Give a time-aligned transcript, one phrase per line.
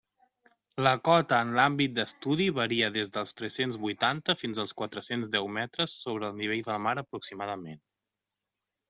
[0.85, 5.95] La cota en l'àmbit d'estudi varia des dels tres-cents huitanta fins als quatre-cents deu metres
[6.07, 7.83] sobre el nivell del mar aproximadament.